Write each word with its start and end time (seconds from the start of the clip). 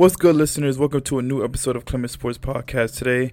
What's 0.00 0.16
good, 0.16 0.34
listeners? 0.34 0.78
Welcome 0.78 1.02
to 1.02 1.18
a 1.18 1.22
new 1.22 1.44
episode 1.44 1.76
of 1.76 1.84
Clement 1.84 2.10
Sports 2.10 2.38
Podcast. 2.38 2.96
Today, 2.96 3.32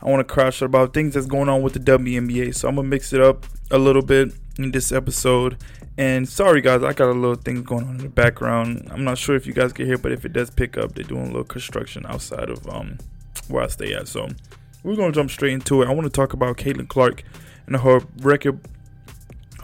I 0.00 0.08
want 0.08 0.20
to 0.20 0.32
crash 0.32 0.62
about 0.62 0.94
things 0.94 1.14
that's 1.14 1.26
going 1.26 1.48
on 1.48 1.60
with 1.60 1.72
the 1.72 1.80
WNBA. 1.80 2.54
So 2.54 2.68
I'm 2.68 2.76
gonna 2.76 2.86
mix 2.86 3.12
it 3.12 3.20
up 3.20 3.46
a 3.72 3.78
little 3.78 4.00
bit 4.00 4.32
in 4.56 4.70
this 4.70 4.92
episode. 4.92 5.56
And 5.98 6.28
sorry, 6.28 6.60
guys, 6.60 6.84
I 6.84 6.92
got 6.92 7.08
a 7.08 7.18
little 7.18 7.34
thing 7.34 7.64
going 7.64 7.86
on 7.86 7.96
in 7.96 8.02
the 8.02 8.08
background. 8.08 8.86
I'm 8.92 9.02
not 9.02 9.18
sure 9.18 9.34
if 9.34 9.44
you 9.44 9.52
guys 9.52 9.72
can 9.72 9.86
hear, 9.86 9.98
but 9.98 10.12
if 10.12 10.24
it 10.24 10.32
does 10.32 10.50
pick 10.50 10.78
up, 10.78 10.94
they're 10.94 11.02
doing 11.02 11.24
a 11.24 11.26
little 11.26 11.42
construction 11.42 12.06
outside 12.06 12.48
of 12.48 12.64
um 12.68 12.98
where 13.48 13.64
I 13.64 13.66
stay 13.66 13.92
at. 13.92 14.06
So 14.06 14.28
we're 14.84 14.94
gonna 14.94 15.10
jump 15.10 15.32
straight 15.32 15.54
into 15.54 15.82
it. 15.82 15.88
I 15.88 15.92
want 15.92 16.04
to 16.04 16.10
talk 16.10 16.32
about 16.32 16.58
Caitlin 16.58 16.86
Clark 16.86 17.24
and 17.66 17.74
her 17.74 18.02
record. 18.18 18.60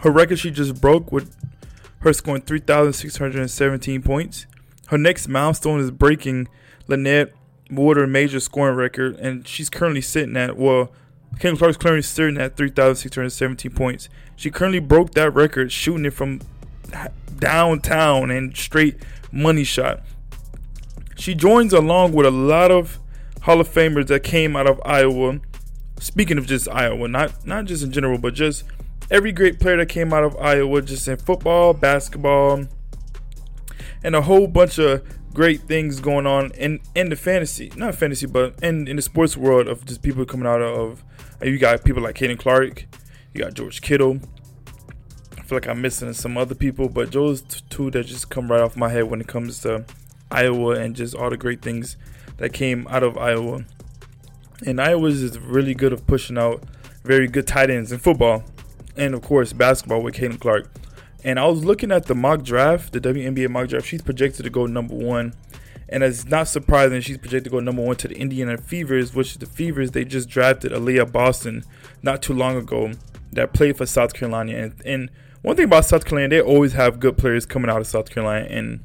Her 0.01 0.11
record 0.11 0.39
she 0.39 0.51
just 0.51 0.81
broke 0.81 1.13
with 1.13 1.33
her 1.99 2.11
scoring 2.11 2.41
3,617 2.41 4.01
points 4.01 4.47
her 4.91 4.97
next 4.97 5.29
milestone 5.29 5.79
is 5.79 5.89
breaking 5.89 6.49
Lynette 6.85 7.33
Woodard 7.71 8.09
major 8.09 8.41
scoring 8.41 8.75
record, 8.75 9.15
and 9.15 9.47
she's 9.47 9.69
currently 9.69 10.01
sitting 10.01 10.35
at 10.35 10.57
well, 10.57 10.91
Kim 11.39 11.55
Clark's 11.55 11.77
currently 11.77 12.01
sitting 12.01 12.37
at 12.37 12.57
3,617 12.57 13.71
points. 13.71 14.09
She 14.35 14.51
currently 14.51 14.79
broke 14.79 15.11
that 15.11 15.33
record 15.33 15.71
shooting 15.71 16.03
it 16.03 16.13
from 16.13 16.41
downtown 17.39 18.29
and 18.29 18.55
straight 18.55 18.97
money 19.31 19.63
shot. 19.63 20.01
She 21.15 21.35
joins 21.35 21.71
along 21.71 22.11
with 22.11 22.25
a 22.25 22.31
lot 22.31 22.69
of 22.69 22.99
Hall 23.43 23.61
of 23.61 23.69
Famers 23.69 24.07
that 24.07 24.23
came 24.25 24.57
out 24.57 24.67
of 24.67 24.81
Iowa. 24.83 25.39
Speaking 26.01 26.37
of 26.37 26.47
just 26.47 26.67
Iowa, 26.67 27.07
not 27.07 27.47
not 27.47 27.63
just 27.63 27.81
in 27.81 27.93
general, 27.93 28.17
but 28.17 28.33
just 28.33 28.65
every 29.09 29.31
great 29.31 29.57
player 29.57 29.77
that 29.77 29.87
came 29.87 30.11
out 30.11 30.25
of 30.25 30.35
Iowa, 30.35 30.81
just 30.81 31.07
in 31.07 31.15
football, 31.15 31.73
basketball, 31.73 32.65
and 34.03 34.15
a 34.15 34.21
whole 34.21 34.47
bunch 34.47 34.79
of 34.79 35.03
great 35.33 35.61
things 35.61 35.99
going 35.99 36.27
on 36.27 36.51
in 36.51 36.79
in 36.95 37.09
the 37.09 37.15
fantasy, 37.15 37.71
not 37.75 37.95
fantasy, 37.95 38.25
but 38.25 38.61
in 38.63 38.87
in 38.87 38.95
the 38.95 39.01
sports 39.01 39.37
world 39.37 39.67
of 39.67 39.85
just 39.85 40.01
people 40.01 40.25
coming 40.25 40.47
out 40.47 40.61
of. 40.61 41.03
Uh, 41.41 41.45
you 41.45 41.57
got 41.57 41.83
people 41.83 42.03
like 42.03 42.15
Caitlin 42.15 42.37
Clark, 42.37 42.85
you 43.33 43.41
got 43.41 43.53
George 43.53 43.81
Kittle. 43.81 44.19
I 45.37 45.43
feel 45.43 45.57
like 45.57 45.67
I'm 45.67 45.81
missing 45.81 46.13
some 46.13 46.37
other 46.37 46.55
people, 46.55 46.87
but 46.87 47.11
those 47.11 47.41
two 47.41 47.91
that 47.91 48.05
just 48.05 48.29
come 48.29 48.49
right 48.49 48.61
off 48.61 48.77
my 48.77 48.89
head 48.89 49.09
when 49.09 49.21
it 49.21 49.27
comes 49.27 49.59
to 49.61 49.85
Iowa 50.29 50.75
and 50.75 50.95
just 50.95 51.15
all 51.15 51.29
the 51.29 51.37
great 51.37 51.61
things 51.61 51.97
that 52.37 52.53
came 52.53 52.87
out 52.89 53.03
of 53.03 53.17
Iowa. 53.17 53.65
And 54.65 54.79
Iowa 54.79 55.09
is 55.09 55.37
really 55.39 55.73
good 55.73 55.91
of 55.91 56.05
pushing 56.07 56.37
out 56.37 56.63
very 57.03 57.27
good 57.27 57.47
tight 57.47 57.69
ends 57.69 57.91
in 57.91 57.99
football, 57.99 58.43
and 58.95 59.13
of 59.13 59.21
course 59.21 59.53
basketball 59.53 60.01
with 60.01 60.15
Caitlin 60.15 60.39
Clark. 60.39 60.71
And 61.23 61.39
I 61.39 61.45
was 61.45 61.63
looking 61.63 61.91
at 61.91 62.05
the 62.05 62.15
mock 62.15 62.43
draft, 62.43 62.93
the 62.93 62.99
WNBA 62.99 63.49
mock 63.49 63.67
draft. 63.67 63.87
She's 63.87 64.01
projected 64.01 64.43
to 64.45 64.49
go 64.49 64.65
number 64.65 64.95
one. 64.95 65.33
And 65.87 66.03
it's 66.03 66.25
not 66.25 66.47
surprising 66.47 67.01
she's 67.01 67.17
projected 67.17 67.45
to 67.45 67.49
go 67.49 67.59
number 67.59 67.81
one 67.81 67.97
to 67.97 68.07
the 68.07 68.15
Indiana 68.15 68.57
Fevers, 68.57 69.13
which 69.13 69.31
is 69.31 69.37
the 69.37 69.45
Fevers, 69.45 69.91
they 69.91 70.05
just 70.05 70.29
drafted 70.29 70.71
Aliyah 70.71 71.11
Boston 71.11 71.63
not 72.01 72.21
too 72.21 72.33
long 72.33 72.55
ago 72.55 72.93
that 73.33 73.53
played 73.53 73.77
for 73.77 73.85
South 73.85 74.13
Carolina. 74.13 74.53
And, 74.53 74.81
and 74.85 75.11
one 75.41 75.55
thing 75.55 75.65
about 75.65 75.85
South 75.85 76.05
Carolina, 76.05 76.29
they 76.29 76.41
always 76.41 76.73
have 76.73 76.99
good 76.99 77.17
players 77.17 77.45
coming 77.45 77.69
out 77.69 77.81
of 77.81 77.87
South 77.87 78.09
Carolina. 78.09 78.47
And 78.49 78.83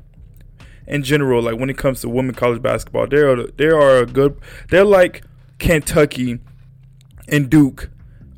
in 0.87 1.03
general, 1.03 1.43
like 1.43 1.59
when 1.59 1.71
it 1.71 1.79
comes 1.79 2.01
to 2.01 2.09
women 2.09 2.35
college 2.35 2.63
basketball, 2.63 3.07
they 3.07 3.19
are 3.19 3.47
they 3.47 3.69
are 3.69 3.99
a 3.99 4.07
good. 4.07 4.41
They're 4.71 4.85
like 4.85 5.23
Kentucky 5.59 6.39
and 7.29 7.51
Duke 7.51 7.91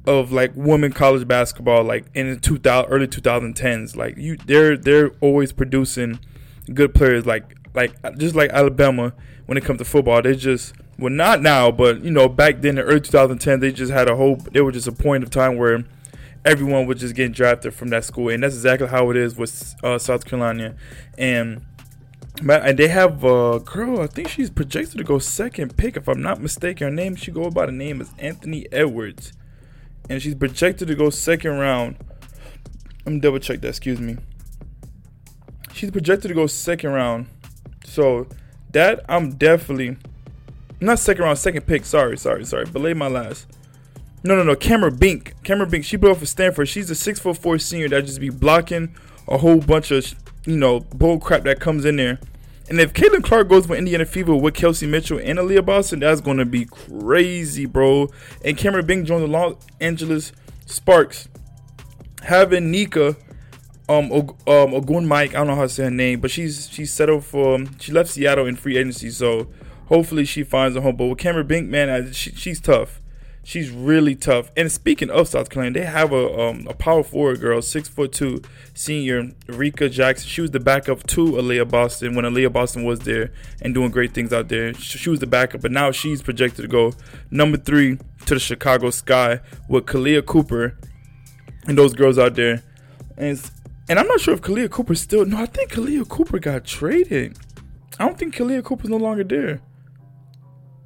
of 0.08 0.32
like 0.32 0.50
women 0.54 0.90
college 0.90 1.28
basketball 1.28 1.84
like 1.84 2.06
in 2.14 2.30
the 2.30 2.36
2000 2.40 2.90
early 2.90 3.06
2010s 3.06 3.94
like 3.94 4.16
you 4.16 4.38
they're 4.46 4.74
they're 4.74 5.10
always 5.20 5.52
producing 5.52 6.18
good 6.72 6.94
players 6.94 7.26
like 7.26 7.54
like 7.74 7.92
just 8.16 8.34
like 8.34 8.50
Alabama 8.50 9.12
when 9.44 9.58
it 9.58 9.64
comes 9.64 9.78
to 9.78 9.84
football 9.84 10.22
they 10.22 10.34
just 10.34 10.74
well 10.98 11.12
not 11.12 11.42
now 11.42 11.70
but 11.70 12.02
you 12.02 12.10
know 12.10 12.26
back 12.26 12.62
then 12.62 12.70
in 12.70 12.76
the 12.76 12.82
early 12.84 13.00
2010 13.00 13.60
they 13.60 13.70
just 13.70 13.92
had 13.92 14.08
a 14.08 14.16
whole 14.16 14.36
they 14.36 14.62
were 14.62 14.72
just 14.72 14.88
a 14.88 14.92
point 14.92 15.22
of 15.22 15.28
time 15.28 15.58
where 15.58 15.84
everyone 16.42 16.86
was 16.86 17.00
just 17.00 17.14
getting 17.14 17.32
drafted 17.32 17.74
from 17.74 17.88
that 17.88 18.02
school 18.02 18.30
and 18.30 18.42
that's 18.42 18.54
exactly 18.54 18.88
how 18.88 19.10
it 19.10 19.16
is 19.16 19.36
with 19.36 19.74
uh, 19.84 19.98
South 19.98 20.24
Carolina 20.24 20.74
and 21.18 21.60
and 22.40 22.78
they 22.78 22.86
have 22.86 23.24
a 23.24 23.58
girl. 23.58 24.00
I 24.00 24.06
think 24.06 24.28
she's 24.28 24.48
projected 24.48 24.98
to 24.98 25.02
go 25.02 25.18
second 25.18 25.76
pick, 25.76 25.96
if 25.96 26.06
I'm 26.06 26.22
not 26.22 26.40
mistaken. 26.40 26.86
Her 26.86 26.94
name, 26.94 27.16
she 27.16 27.32
go 27.32 27.50
by 27.50 27.66
the 27.66 27.72
name 27.72 28.00
is 28.00 28.12
Anthony 28.16 28.64
Edwards 28.70 29.32
and 30.08 30.22
she's 30.22 30.34
projected 30.34 30.88
to 30.88 30.94
go 30.94 31.10
second 31.10 31.58
round. 31.58 31.96
Let 33.04 33.12
me 33.12 33.20
double 33.20 33.38
check 33.38 33.60
that. 33.60 33.68
Excuse 33.68 34.00
me. 34.00 34.16
She's 35.72 35.90
projected 35.90 36.28
to 36.28 36.34
go 36.34 36.46
second 36.46 36.90
round, 36.90 37.26
so 37.84 38.26
that 38.72 39.04
I'm 39.08 39.32
definitely 39.32 39.96
not 40.80 40.98
second 40.98 41.24
round, 41.24 41.38
second 41.38 41.66
pick. 41.66 41.84
Sorry, 41.84 42.16
sorry, 42.16 42.44
sorry. 42.44 42.66
Belay 42.66 42.94
my 42.94 43.08
last. 43.08 43.46
No, 44.24 44.34
no, 44.34 44.42
no. 44.42 44.56
Cameron 44.56 44.96
Brink. 44.96 45.34
Cameron 45.44 45.70
Brink. 45.70 45.84
She 45.84 45.96
played 45.96 46.16
for 46.16 46.26
Stanford. 46.26 46.68
She's 46.68 46.90
a 46.90 46.94
six 46.94 47.20
foot 47.20 47.38
four 47.38 47.58
senior 47.58 47.88
that 47.90 48.06
just 48.06 48.20
be 48.20 48.30
blocking 48.30 48.94
a 49.28 49.38
whole 49.38 49.60
bunch 49.60 49.90
of 49.90 50.14
you 50.46 50.56
know 50.56 50.80
bull 50.80 51.18
crap 51.18 51.44
that 51.44 51.60
comes 51.60 51.84
in 51.84 51.96
there 51.96 52.18
and 52.68 52.80
if 52.80 52.92
Caitlin 52.92 53.22
Clark 53.22 53.48
goes 53.48 53.66
with 53.66 53.78
Indiana 53.78 54.04
Fever 54.04 54.34
with 54.34 54.54
Kelsey 54.54 54.86
Mitchell 54.86 55.18
and 55.18 55.38
Aliyah 55.38 55.64
Boston, 55.64 56.00
that's 56.00 56.20
going 56.20 56.36
to 56.36 56.44
be 56.44 56.66
crazy, 56.66 57.66
bro. 57.66 58.08
And 58.44 58.56
Cameron 58.56 58.84
Brink 58.86 59.06
joins 59.06 59.22
the 59.22 59.28
Los 59.28 59.56
Angeles 59.80 60.32
Sparks. 60.66 61.28
Having 62.22 62.72
Nneka 62.72 63.16
um, 63.88 64.12
um 64.12 64.28
Ogwumike, 64.46 65.30
I 65.30 65.32
don't 65.32 65.46
know 65.46 65.54
how 65.54 65.62
to 65.62 65.68
say 65.68 65.84
her 65.84 65.90
name, 65.90 66.20
but 66.20 66.30
she's 66.30 66.68
she's 66.70 66.92
settled 66.92 67.24
for 67.24 67.54
um, 67.54 67.78
she 67.78 67.90
left 67.90 68.10
Seattle 68.10 68.46
in 68.46 68.56
free 68.56 68.76
agency, 68.76 69.10
so 69.10 69.48
hopefully 69.86 70.24
she 70.24 70.42
finds 70.42 70.76
a 70.76 70.82
home. 70.82 70.96
But 70.96 71.06
with 71.06 71.18
Cameron 71.18 71.46
Brink, 71.46 71.68
man, 71.68 72.12
she, 72.12 72.32
she's 72.32 72.60
tough. 72.60 73.00
She's 73.42 73.70
really 73.70 74.14
tough. 74.14 74.50
And 74.56 74.70
speaking 74.70 75.10
of 75.10 75.28
South 75.28 75.48
Carolina, 75.48 75.80
they 75.80 75.86
have 75.86 76.12
a 76.12 76.40
um, 76.40 76.66
a 76.68 76.74
power 76.74 77.02
forward 77.02 77.40
girl, 77.40 77.62
six 77.62 77.88
foot 77.88 78.12
two, 78.12 78.42
senior 78.74 79.24
Rickea 79.46 79.90
Jackson. 79.90 80.28
She 80.28 80.42
was 80.42 80.50
the 80.50 80.60
backup 80.60 81.06
to 81.08 81.24
Aliyah 81.24 81.70
Boston 81.70 82.14
when 82.14 82.24
Aliyah 82.24 82.52
Boston 82.52 82.84
was 82.84 83.00
there 83.00 83.32
and 83.62 83.72
doing 83.74 83.90
great 83.90 84.12
things 84.12 84.32
out 84.32 84.48
there. 84.48 84.74
She 84.74 85.08
was 85.08 85.20
the 85.20 85.26
backup, 85.26 85.62
but 85.62 85.72
now 85.72 85.90
she's 85.90 86.20
projected 86.20 86.62
to 86.62 86.68
go 86.68 86.92
number 87.30 87.56
three 87.56 87.98
to 88.26 88.34
the 88.34 88.40
Chicago 88.40 88.90
Sky 88.90 89.40
with 89.68 89.86
Kahleah 89.86 90.26
Cooper 90.26 90.76
and 91.66 91.78
those 91.78 91.94
girls 91.94 92.18
out 92.18 92.34
there. 92.34 92.62
And 93.16 93.40
and 93.88 93.98
I'm 93.98 94.06
not 94.06 94.20
sure 94.20 94.34
if 94.34 94.42
Kahleah 94.42 94.70
Cooper 94.70 94.94
still. 94.94 95.24
No, 95.24 95.38
I 95.38 95.46
think 95.46 95.72
Kahleah 95.72 96.06
Cooper 96.06 96.38
got 96.38 96.64
traded. 96.64 97.38
I 97.98 98.04
don't 98.04 98.18
think 98.18 98.36
Kahleah 98.36 98.62
Copper's 98.62 98.90
no 98.90 98.98
longer 98.98 99.24
there. 99.24 99.60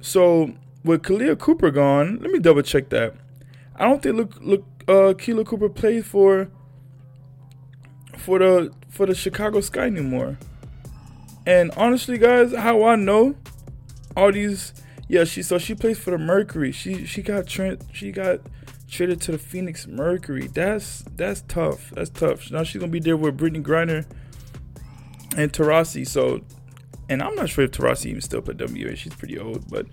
So 0.01 0.53
with 0.83 1.03
Kahleah 1.03 1.37
Cooper 1.37 1.71
gone, 1.71 2.19
let 2.21 2.31
me 2.31 2.39
double 2.39 2.61
check 2.61 2.89
that. 2.89 3.15
I 3.75 3.87
don't 3.87 4.01
think 4.01 4.15
look 4.15 4.37
look 4.41 4.65
uh 4.87 5.13
Kahleah 5.13 5.45
Copper 5.45 5.69
plays 5.69 6.05
for 6.05 6.49
for 8.17 8.39
the 8.39 8.71
for 8.89 9.05
the 9.05 9.15
Chicago 9.15 9.61
Sky 9.61 9.85
anymore. 9.85 10.37
And 11.45 11.71
honestly, 11.75 12.17
guys, 12.17 12.55
how 12.55 12.85
I 12.85 12.95
know 12.95 13.35
all 14.15 14.31
these 14.31 14.73
yeah, 15.07 15.25
she 15.25 15.43
so 15.43 15.57
she 15.57 15.75
plays 15.75 15.99
for 15.99 16.11
the 16.11 16.17
Mercury. 16.17 16.71
She 16.71 17.05
she 17.05 17.21
got 17.21 17.47
tra- 17.47 17.77
she 17.91 18.11
got 18.11 18.39
traded 18.87 19.21
to 19.21 19.31
the 19.31 19.37
Phoenix 19.37 19.87
Mercury. 19.87 20.47
That's 20.47 21.03
that's 21.15 21.41
tough. 21.41 21.91
That's 21.91 22.09
tough. 22.09 22.49
Now 22.51 22.63
she's 22.63 22.79
gonna 22.79 22.91
be 22.91 22.99
there 22.99 23.17
with 23.17 23.37
Brittney 23.37 23.61
Griner 23.61 24.05
and 25.35 25.51
Taurasi. 25.51 26.07
So, 26.07 26.41
and 27.09 27.21
I'm 27.21 27.35
not 27.35 27.49
sure 27.49 27.65
if 27.65 27.71
Taurasi 27.71 28.07
even 28.07 28.21
still 28.21 28.41
put 28.41 28.59
WA. 28.59 28.95
She's 28.95 29.15
pretty 29.15 29.37
old, 29.37 29.69
but 29.69 29.87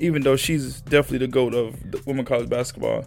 even 0.00 0.22
though 0.22 0.36
she's 0.36 0.80
definitely 0.80 1.26
the 1.26 1.28
goat 1.28 1.54
of 1.54 1.90
the 1.90 2.02
women 2.06 2.24
college 2.24 2.48
basketball. 2.48 3.04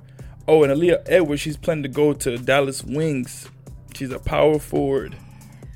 Oh, 0.47 0.63
and 0.63 0.71
Aaliyah 0.73 1.03
Edwards, 1.07 1.41
she's 1.41 1.57
planning 1.57 1.83
to 1.83 1.89
go 1.89 2.13
to 2.13 2.37
Dallas 2.37 2.83
Wings. 2.83 3.49
She's 3.95 4.11
a 4.11 4.19
power 4.19 4.59
forward. 4.59 5.15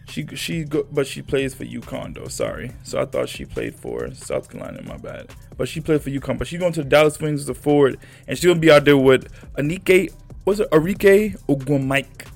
She 0.10 0.25
she 0.36 0.64
go, 0.64 0.88
but 0.92 1.06
she 1.06 1.22
plays 1.22 1.54
for 1.54 1.66
UConn 1.66 2.16
though. 2.16 2.28
Sorry, 2.28 2.72
so 2.84 3.02
I 3.02 3.06
thought 3.06 3.30
she 3.30 3.46
played 3.46 3.75
for 3.75 4.14
South 4.14 4.50
Carolina. 4.50 4.81
My 4.84 4.98
bad. 4.98 5.34
But 5.58 5.68
she 5.68 5.81
played 5.81 6.02
for 6.02 6.10
UConn. 6.10 6.38
But 6.38 6.48
she's 6.48 6.60
going 6.60 6.74
to 6.74 6.84
the 6.84 6.90
Dallas 6.90 7.20
Wings 7.20 7.42
as 7.42 7.50
a 7.50 7.54
forward, 7.54 8.00
and 8.28 8.38
she's 8.38 8.46
gonna 8.46 8.60
be 8.60 8.72
out 8.72 8.86
there 8.86 8.98
with 8.98 9.31
Anike. 9.56 10.13
Was 10.46 10.62
it 10.62 10.72
Arike 10.72 11.86
Mike? 11.86 12.28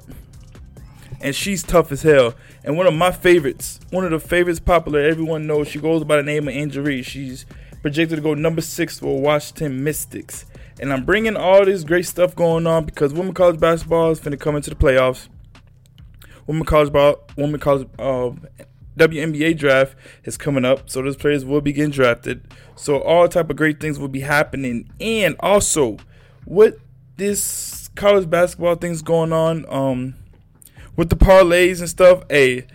And 1.22 1.36
she's 1.36 1.64
tough 1.64 1.92
as 1.92 2.02
hell. 2.02 2.34
And 2.64 2.78
one 2.78 2.88
of 2.88 2.94
my 2.94 3.12
favorites, 3.12 3.80
one 3.92 4.04
of 4.04 4.12
the 4.12 4.20
favorites 4.20 4.60
popular, 4.60 5.00
everyone 5.02 5.48
knows. 5.48 5.68
She 5.68 5.80
goes 5.80 6.04
by 6.04 6.18
the 6.18 6.24
name 6.24 6.48
of 6.48 6.54
Angel. 6.54 6.86
She's 7.04 7.46
projected 7.82 8.18
to 8.18 8.22
go 8.22 8.34
number 8.34 8.62
six 8.62 9.00
for 9.00 9.20
Washington 9.20 9.84
Mystics. 9.84 10.46
And 10.80 10.92
I'm 10.92 11.06
bringing 11.06 11.36
all 11.36 11.66
this 11.66 11.84
great 11.84 12.06
stuff 12.06 12.36
going 12.36 12.66
on 12.66 12.86
because 12.86 13.14
women 13.14 13.34
college 13.34 13.60
basketball 13.60 14.12
is 14.12 14.20
going 14.20 14.32
to 14.32 14.38
come 14.38 14.56
into 14.56 14.70
the 14.70 14.76
playoffs. 14.76 15.28
Women 16.48 16.66
college 16.66 16.92
ball, 16.92 17.28
women 17.38 17.60
college 17.60 17.88
uh, 18.00 18.32
WNBA 18.98 19.58
draft 19.58 19.96
is 20.24 20.38
coming 20.38 20.66
up, 20.66 20.90
so 20.90 21.02
those 21.02 21.16
players 21.16 21.46
will 21.46 21.62
be 21.62 21.72
getting 21.72 21.92
drafted. 21.92 22.46
So 22.76 23.00
all 23.02 23.28
type 23.28 23.50
of 23.50 23.56
great 23.56 23.80
things 23.80 24.00
will 24.00 24.08
be 24.08 24.22
happening, 24.22 24.90
and 25.00 25.36
also 25.40 25.98
with 26.46 26.80
this 27.18 27.90
college 27.96 28.30
basketball 28.30 28.76
things 28.76 29.02
going 29.02 29.32
on, 29.32 29.66
um, 29.70 30.16
with 30.96 31.10
the 31.10 31.16
parlays 31.16 31.80
and 31.80 31.90
stuff. 31.90 32.24
Hey, 32.30 32.68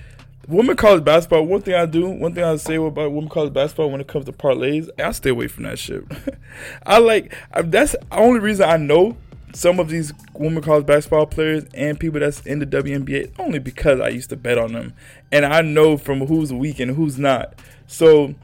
women 0.48 0.76
college 0.76 1.04
basketball. 1.04 1.44
One 1.46 1.62
thing 1.62 1.74
I 1.74 1.86
do, 1.86 2.08
one 2.08 2.34
thing 2.34 2.44
I 2.44 2.56
say 2.56 2.76
about 2.76 3.12
women 3.12 3.28
college 3.28 3.52
basketball 3.52 3.90
when 3.90 4.00
it 4.00 4.06
comes 4.06 4.26
to 4.26 4.32
parlays, 4.32 4.88
I 4.98 5.12
stay 5.12 5.30
away 5.30 5.48
from 5.48 5.64
that 5.64 5.78
shit. 5.78 6.04
I 6.86 6.98
like 6.98 7.34
that's 7.64 7.92
the 7.92 8.02
only 8.12 8.40
reason 8.40 8.68
I 8.68 8.76
know 8.76 9.16
some 9.52 9.80
of 9.80 9.88
these 9.88 10.12
women 10.34 10.62
college 10.62 10.84
basketball 10.84 11.26
players 11.26 11.64
and 11.74 11.98
people 11.98 12.20
that's 12.20 12.40
in 12.40 12.58
the 12.58 12.66
WNBA 12.66 13.32
only 13.38 13.58
because 13.58 14.00
I 14.00 14.08
used 14.08 14.28
to 14.30 14.36
bet 14.36 14.58
on 14.58 14.72
them, 14.72 14.94
and 15.32 15.46
I 15.46 15.62
know 15.62 15.96
from 15.96 16.26
who's 16.26 16.52
weak 16.52 16.78
and 16.78 16.92
who's 16.92 17.18
not. 17.18 17.54
So 17.86 18.34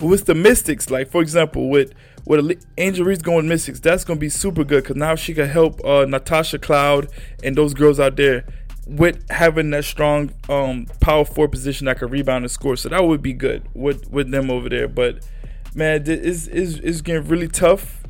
with 0.00 0.26
the 0.26 0.34
Mystics, 0.34 0.90
like 0.90 1.10
for 1.10 1.22
example, 1.22 1.68
with 1.68 1.92
with 2.26 2.64
Angel 2.78 3.04
Reese 3.04 3.20
going 3.20 3.48
Mystics, 3.48 3.80
that's 3.80 4.04
gonna 4.04 4.18
be 4.18 4.30
super 4.30 4.64
good 4.64 4.82
because 4.82 4.96
now 4.96 5.14
she 5.14 5.34
can 5.34 5.48
help 5.48 5.84
uh, 5.84 6.06
Natasha 6.06 6.58
Cloud 6.58 7.08
and 7.42 7.54
those 7.56 7.74
girls 7.74 8.00
out 8.00 8.16
there 8.16 8.46
with 8.86 9.28
having 9.30 9.70
that 9.70 9.84
strong 9.84 10.32
um, 10.48 10.86
power 11.00 11.24
forward 11.24 11.52
position 11.52 11.86
that 11.86 11.98
could 11.98 12.10
rebound 12.10 12.44
and 12.44 12.50
score. 12.50 12.76
So 12.76 12.88
that 12.88 13.04
would 13.04 13.22
be 13.22 13.32
good 13.32 13.68
with 13.74 14.10
with 14.10 14.30
them 14.30 14.50
over 14.50 14.68
there. 14.68 14.88
But 14.88 15.26
man, 15.74 16.04
it's 16.06 16.46
it's, 16.46 16.76
it's 16.76 17.00
getting 17.00 17.26
really 17.28 17.48
tough, 17.48 18.02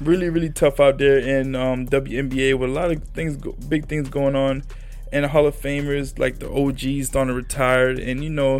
really 0.00 0.28
really 0.28 0.50
tough 0.50 0.80
out 0.80 0.98
there 0.98 1.18
in 1.18 1.54
um, 1.54 1.86
WNBA 1.86 2.58
with 2.58 2.70
a 2.70 2.72
lot 2.72 2.90
of 2.90 3.02
things, 3.08 3.36
big 3.68 3.86
things 3.86 4.08
going 4.08 4.36
on, 4.36 4.64
and 5.12 5.26
Hall 5.26 5.46
of 5.46 5.56
Famers 5.56 6.18
like 6.18 6.38
the 6.38 6.50
OGs 6.50 7.08
starting 7.08 7.28
to 7.28 7.34
retire, 7.34 7.90
and 7.90 8.22
you 8.22 8.30
know, 8.30 8.58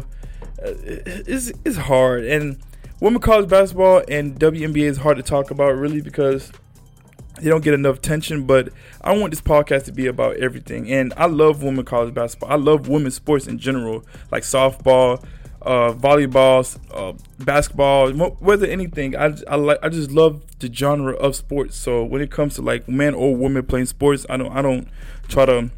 uh, 0.62 0.74
it's 0.84 1.52
it's 1.64 1.76
hard 1.76 2.24
and 2.24 2.58
women 3.00 3.20
college 3.20 3.48
basketball 3.48 4.02
and 4.08 4.38
WNBA 4.40 4.82
is 4.82 4.98
hard 4.98 5.16
to 5.16 5.22
talk 5.22 5.50
about 5.50 5.76
really 5.76 6.00
because 6.00 6.50
they 7.40 7.50
don't 7.50 7.62
get 7.62 7.74
enough 7.74 7.98
attention. 7.98 8.44
But 8.46 8.70
I 9.00 9.16
want 9.16 9.30
this 9.30 9.40
podcast 9.40 9.84
to 9.84 9.92
be 9.92 10.06
about 10.06 10.36
everything, 10.36 10.90
and 10.90 11.12
I 11.16 11.26
love 11.26 11.62
women 11.62 11.84
college 11.84 12.14
basketball. 12.14 12.50
I 12.50 12.56
love 12.56 12.88
women's 12.88 13.14
sports 13.14 13.46
in 13.46 13.58
general, 13.58 14.04
like 14.30 14.42
softball, 14.42 15.24
uh, 15.62 15.92
volleyball, 15.92 16.78
uh, 16.92 17.12
basketball, 17.44 18.12
whether 18.12 18.66
anything. 18.66 19.16
I 19.16 19.34
I 19.48 19.56
like 19.56 19.78
I 19.82 19.88
just 19.88 20.10
love 20.10 20.42
the 20.58 20.72
genre 20.72 21.14
of 21.14 21.36
sports. 21.36 21.76
So 21.76 22.04
when 22.04 22.22
it 22.22 22.30
comes 22.30 22.54
to 22.56 22.62
like 22.62 22.88
men 22.88 23.14
or 23.14 23.34
women 23.34 23.64
playing 23.64 23.86
sports, 23.86 24.24
I 24.28 24.36
don't 24.36 24.52
I 24.52 24.62
don't 24.62 24.88
try 25.28 25.46
to 25.46 25.70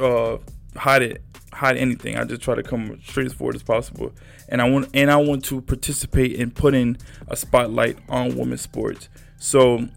uh, 0.00 0.38
hide 0.76 1.02
it 1.02 1.22
hide 1.52 1.76
anything. 1.76 2.16
I 2.16 2.24
just 2.24 2.42
try 2.42 2.54
to 2.54 2.62
come 2.62 3.00
straight 3.04 3.26
as 3.26 3.32
forward 3.32 3.56
as 3.56 3.62
possible, 3.62 4.12
and 4.48 4.60
I 4.62 4.68
want 4.68 4.88
and 4.94 5.10
I 5.10 5.16
want 5.16 5.44
to 5.46 5.60
participate 5.60 6.32
in 6.32 6.50
putting 6.50 6.96
a 7.28 7.36
spotlight 7.36 7.98
on 8.08 8.36
women's 8.36 8.60
sports. 8.62 9.08
So 9.38 9.88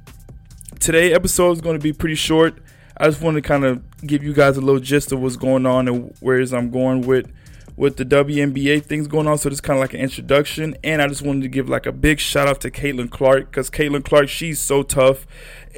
today 0.79 1.13
episode 1.13 1.51
is 1.51 1.61
going 1.61 1.77
to 1.77 1.83
be 1.83 1.93
pretty 1.93 2.15
short. 2.15 2.57
I 2.97 3.05
just 3.05 3.21
want 3.21 3.35
to 3.35 3.41
kind 3.41 3.65
of 3.65 3.83
give 4.01 4.23
you 4.23 4.33
guys 4.33 4.57
a 4.57 4.61
little 4.61 4.79
gist 4.79 5.11
of 5.11 5.21
what's 5.21 5.35
going 5.35 5.65
on 5.65 5.87
and 5.87 6.13
where's 6.19 6.53
I'm 6.53 6.69
going 6.69 7.01
with 7.01 7.31
with 7.75 7.95
the 7.95 8.03
WNBA 8.03 8.83
things 8.83 9.07
going 9.07 9.25
on. 9.25 9.37
So 9.37 9.47
this 9.47 9.61
kind 9.61 9.77
of 9.77 9.81
like 9.81 9.93
an 9.93 10.01
introduction, 10.01 10.75
and 10.83 11.01
I 11.01 11.07
just 11.07 11.21
wanted 11.21 11.43
to 11.43 11.47
give 11.47 11.69
like 11.69 11.85
a 11.85 11.93
big 11.93 12.19
shout 12.19 12.47
out 12.47 12.59
to 12.61 12.71
Caitlin 12.71 13.09
Clark 13.09 13.51
because 13.51 13.69
Caitlin 13.69 14.03
Clark, 14.03 14.27
she's 14.27 14.59
so 14.59 14.83
tough. 14.83 15.25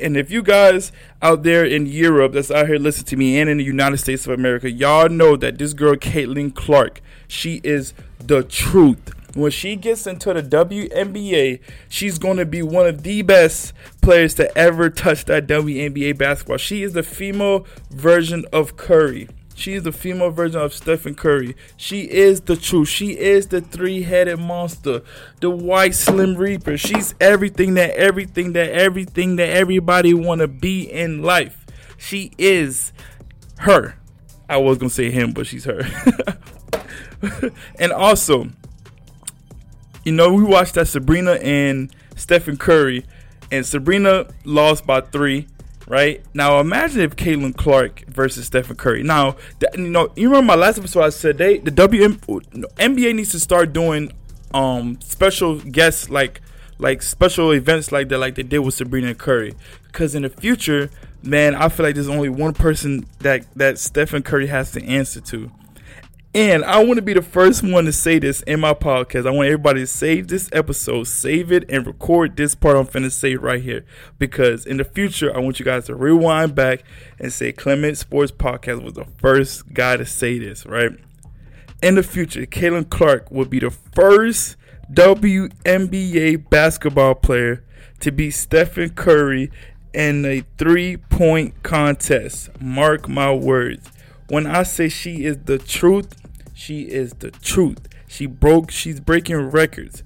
And 0.01 0.18
if 0.18 0.31
you 0.31 0.42
guys 0.42 0.92
out 1.21 1.44
there 1.44 1.63
in 1.63 1.86
Europe 1.86 2.33
that's 2.33 2.50
out 2.50 2.68
here 2.68 2.77
listening 2.77 3.06
to 3.06 3.18
me 3.18 3.39
and 3.39 3.50
in 3.51 3.57
the 3.57 3.63
United 3.63 3.97
States 3.97 4.25
of 4.25 4.33
America, 4.33 4.71
y'all 4.71 5.09
know 5.09 5.36
that 5.38 5.59
this 5.59 5.74
girl 5.74 5.95
Caitlin 5.95 6.56
Clark, 6.56 7.01
she 7.27 7.62
is 7.63 7.94
the 8.19 8.44
truth. 8.44 9.13
When 9.33 9.51
she 9.51 9.75
gets 9.75 10.07
into 10.07 10.33
the 10.33 10.44
WNBA, 10.44 11.60
she's 11.88 12.18
going 12.18 12.38
to 12.38 12.45
be 12.45 12.62
one 12.62 12.88
of 12.88 13.04
the 13.04 13.22
best 13.22 13.74
players 14.01 14.33
to 14.36 14.57
ever 14.57 14.89
touch 14.89 15.25
that 15.25 15.48
WNBA 15.48 16.18
basketball. 16.18 16.57
She 16.57 16.83
is 16.83 16.94
the 16.94 17.04
female 17.04 17.66
version 17.89 18.45
of 18.51 18.75
Curry. 18.75 19.30
She 19.56 19.74
is 19.74 19.83
the 19.83 19.92
female 19.92 20.31
version 20.31 20.60
of 20.60 20.74
Stephen 20.74 21.13
Curry. 21.13 21.56
She 21.78 22.01
is 22.10 22.42
the 22.42 22.56
truth. 22.56 22.88
She 22.88 23.18
is 23.18 23.48
the 23.48 23.62
three-headed 23.62 24.39
monster, 24.39 25.01
the 25.39 25.50
white 25.50 25.94
slim 25.94 26.36
reaper. 26.36 26.78
She's 26.78 27.13
everything 27.22 27.75
that 27.75 27.92
everything 27.92 28.54
that 28.54 28.72
everything 28.72 29.36
that 29.36 29.50
everybody 29.50 30.13
want 30.13 30.42
to 30.42 30.48
be 30.48 30.92
in 30.92 31.22
life. 31.22 31.66
She 31.98 32.31
is 32.38 32.92
her. 33.60 33.95
I 34.50 34.57
was 34.57 34.78
going 34.78 34.89
to 34.89 34.95
say 34.95 35.12
him, 35.12 35.31
but 35.31 35.45
she's 35.48 35.66
her. 35.66 35.83
and 37.80 37.92
also, 37.92 38.50
you 40.03 40.12
know, 40.12 40.33
we 40.33 40.44
watched 40.44 40.75
that 40.75 40.88
Sabrina 40.88 41.33
and 41.33 41.94
Stephen 42.15 42.57
Curry, 42.57 43.06
and 43.51 43.65
Sabrina 43.65 44.27
lost 44.45 44.86
by 44.86 45.01
three. 45.01 45.48
Right 45.88 46.24
now, 46.33 46.59
imagine 46.62 47.01
if 47.01 47.18
Caitlin 47.18 47.56
Clark 47.57 48.06
versus 48.07 48.45
Stephen 48.45 48.77
Curry. 48.77 49.03
Now, 49.03 49.36
you 49.75 49.89
know, 49.89 50.12
you 50.15 50.30
remember 50.30 50.48
my 50.48 50.56
last 50.56 50.77
episode? 50.77 51.01
I 51.01 51.09
said 51.09 51.38
they 51.38 51.57
the 51.57 51.71
WM, 51.71 52.15
NBA 52.15 53.15
needs 53.15 53.31
to 53.31 53.39
start 53.39 53.74
doing 53.74 54.13
um 54.53 55.00
special 55.01 55.59
guests 55.59 56.09
like 56.09 56.42
like 56.81 57.01
special 57.01 57.51
events 57.51 57.92
like 57.92 58.09
that, 58.09 58.18
like 58.19 58.36
they 58.36 58.44
did 58.44 58.59
with 58.59 58.74
Sabrina 58.74 59.07
and 59.07 59.18
Curry. 59.18 59.54
Because 59.88 60.15
in 60.15 60.24
the 60.24 60.30
future, 60.30 60.89
man, 61.24 61.56
I 61.56 61.69
feel 61.69 61.86
like 61.86 61.95
there's 61.95 62.09
only 62.09 62.30
one 62.30 62.54
person 62.54 63.06
that 63.19 63.45
that 63.56 63.77
Stephen 63.77 64.24
Curry 64.24 64.47
has 64.47 64.71
to 64.71 64.83
answer 64.83 65.21
to, 65.21 65.51
and 66.33 66.63
I 66.63 66.81
want 66.83 66.95
to 66.95 67.01
be 67.01 67.13
the 67.13 67.22
first 67.22 67.62
one 67.62 67.83
to 67.86 67.92
say 67.92 68.18
this 68.18 68.42
in 68.44 68.62
my 68.62 68.74
podcast. 68.74 69.28
I 69.28 69.31
want 69.31 69.48
everybody 69.48 69.81
to 69.81 69.88
save 69.88 70.30
this 70.30 70.50
episode, 70.54 71.06
save 71.06 71.51
it, 71.51 71.69
and 71.69 71.86
record 71.86 72.38
this 72.38 72.56
part 72.56 72.78
I'm 72.78 72.88
finna 72.88 73.12
say 73.12 73.36
right 73.36 73.62
here. 73.62 73.86
Because 74.18 74.66
in 74.66 74.78
the 74.78 74.86
future, 74.86 75.36
I 75.36 75.39
want 75.39 75.60
you 75.60 75.66
guys 75.66 75.88
to 75.88 75.95
rewind 75.95 76.56
back 76.56 76.83
and 77.19 77.33
say 77.33 77.51
Clement 77.51 77.98
Sports 77.98 78.31
Podcast 78.31 78.81
was 78.81 78.94
the 78.94 79.06
first 79.18 79.74
guy 79.74 79.98
to 79.98 80.06
say 80.06 80.39
this, 80.39 80.66
right? 80.66 80.92
In 81.83 81.95
the 81.95 82.04
future, 82.04 82.45
Caitlin 82.45 82.89
Clark 82.89 83.30
will 83.30 83.45
be 83.45 83.60
the 83.60 83.72
first 83.72 84.56
WNBA 84.94 86.50
basketball 86.50 87.16
player 87.16 87.66
to 88.00 88.12
beat 88.12 88.31
Stephen 88.31 88.92
Curry 88.92 89.51
in 89.94 90.24
a 90.25 90.45
three 90.57 90.95
point 90.95 91.62
contest. 91.62 92.50
Mark 92.62 93.10
my 93.10 93.33
words. 93.33 93.89
When 94.30 94.48
I 94.48 94.63
say 94.63 94.88
she 94.88 95.25
is 95.25 95.39
the 95.39 95.57
truth, 95.57 96.20
she 96.62 96.84
is 96.84 97.13
the 97.13 97.31
truth. 97.31 97.88
She 98.08 98.28
broke. 98.28 98.69
She's 98.69 99.00
breaking 99.00 99.50
records. 99.50 100.04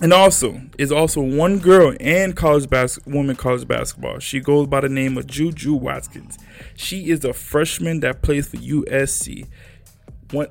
And 0.00 0.12
also, 0.12 0.60
is 0.78 0.92
also 0.92 1.20
one 1.22 1.58
girl 1.58 1.90
in 1.98 2.34
college 2.34 2.70
bas- 2.70 3.04
woman 3.04 3.34
college 3.34 3.66
basketball. 3.66 4.20
She 4.20 4.38
goes 4.38 4.68
by 4.68 4.80
the 4.80 4.88
name 4.88 5.18
of 5.18 5.26
Juju 5.26 5.74
Watkins. 5.74 6.38
She 6.76 7.10
is 7.10 7.24
a 7.24 7.32
freshman 7.32 8.00
that 8.00 8.22
plays 8.22 8.48
for 8.48 8.58
USC. 8.58 9.46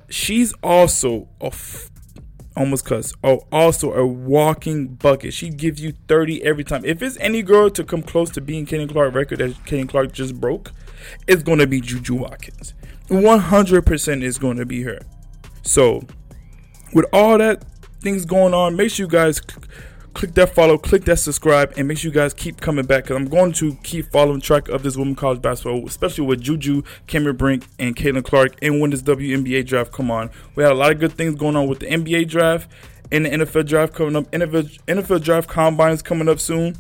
She's 0.10 0.54
also 0.62 1.30
a 1.40 1.46
f- 1.46 1.92
almost 2.58 2.84
cuss. 2.84 3.14
Oh, 3.24 3.42
also 3.54 3.94
a 3.94 4.06
walking 4.06 4.88
bucket. 4.88 5.34
She 5.34 5.50
gives 5.50 5.80
you 5.80 5.94
30 6.10 6.44
every 6.44 6.66
time. 6.66 6.84
If 6.84 7.02
it's 7.02 7.18
any 7.22 7.42
girl 7.42 7.70
to 7.70 7.86
come 7.86 8.02
close 8.02 8.32
to 8.32 8.42
being 8.42 8.66
Kenny 8.66 8.88
Clark 8.88 9.14
record 9.14 9.40
that 9.40 9.66
Kenny 9.66 9.86
Clark 9.86 10.12
just 10.12 10.42
broke, 10.42 10.72
it's 11.26 11.44
gonna 11.44 11.68
be 11.68 11.80
Juju 11.80 12.16
Watkins. 12.16 12.74
100% 13.10 14.24
is 14.24 14.38
going 14.40 14.58
to 14.58 14.66
be 14.66 14.82
her. 14.82 15.00
So, 15.66 16.04
with 16.94 17.06
all 17.12 17.38
that 17.40 17.66
things 18.02 18.24
going 18.24 18.54
on, 18.54 18.76
make 18.76 18.92
sure 18.92 19.06
you 19.06 19.10
guys 19.10 19.42
click 20.14 20.34
that 20.36 20.54
follow, 20.56 20.78
click 20.78 21.04
that 21.06 21.18
subscribe, 21.18 21.74
and 21.76 21.88
make 21.88 21.98
sure 21.98 22.10
you 22.10 22.16
guys 22.16 22.34
keep 22.34 22.62
coming 22.62 22.86
back 22.86 23.04
because 23.04 23.18
I'm 23.18 23.28
going 23.28 23.52
to 23.54 23.76
keep 23.84 24.12
following 24.12 24.42
track 24.42 24.70
of 24.70 24.84
this 24.84 24.96
women 24.96 25.16
college 25.16 25.42
basketball, 25.42 25.86
especially 25.88 26.26
with 26.26 26.40
Juju, 26.40 26.84
Cameron 27.08 27.36
Brink, 27.36 27.68
and 27.80 27.96
Caitlin 27.96 28.24
Clark, 28.24 28.56
and 28.62 28.80
when 28.80 28.92
this 28.92 29.02
WNBA 29.02 29.66
draft 29.66 29.92
come 29.92 30.12
on. 30.12 30.30
We 30.56 30.64
had 30.64 30.72
a 30.72 30.76
lot 30.76 30.92
of 30.92 31.00
good 31.00 31.14
things 31.14 31.36
going 31.36 31.56
on 31.56 31.68
with 31.68 31.80
the 31.80 31.88
NBA 31.88 32.30
draft 32.30 32.72
and 33.12 33.26
the 33.26 33.30
NFL 33.30 33.66
draft 33.68 33.94
coming 33.94 34.16
up. 34.16 34.32
NFL, 34.32 34.80
NFL 34.86 35.24
draft 35.24 35.50
combines 35.50 36.02
coming 36.02 36.30
up 36.30 36.40
soon. 36.40 36.76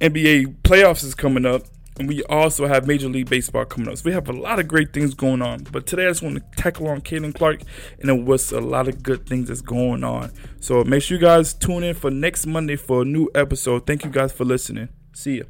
NBA 0.00 0.62
playoffs 0.62 1.04
is 1.04 1.14
coming 1.14 1.44
up. 1.44 1.62
And 2.02 2.08
we 2.08 2.24
also 2.24 2.66
have 2.66 2.88
Major 2.88 3.08
League 3.08 3.30
Baseball 3.30 3.64
coming 3.64 3.88
up. 3.88 3.96
So 3.96 4.02
we 4.06 4.12
have 4.12 4.28
a 4.28 4.32
lot 4.32 4.58
of 4.58 4.66
great 4.66 4.92
things 4.92 5.14
going 5.14 5.40
on. 5.40 5.62
But 5.70 5.86
today 5.86 6.06
I 6.06 6.08
just 6.08 6.20
want 6.20 6.34
to 6.34 6.42
tackle 6.60 6.88
on 6.88 7.00
Caitlin 7.00 7.32
Clark 7.32 7.60
and 8.00 8.10
it 8.10 8.24
was 8.24 8.50
a 8.50 8.60
lot 8.60 8.88
of 8.88 9.04
good 9.04 9.24
things 9.24 9.46
that's 9.46 9.60
going 9.60 10.02
on. 10.02 10.32
So 10.58 10.82
make 10.82 11.04
sure 11.04 11.16
you 11.16 11.20
guys 11.20 11.54
tune 11.54 11.84
in 11.84 11.94
for 11.94 12.10
next 12.10 12.44
Monday 12.44 12.74
for 12.74 13.02
a 13.02 13.04
new 13.04 13.30
episode. 13.36 13.86
Thank 13.86 14.04
you 14.04 14.10
guys 14.10 14.32
for 14.32 14.44
listening. 14.44 14.88
See 15.12 15.38
ya. 15.38 15.44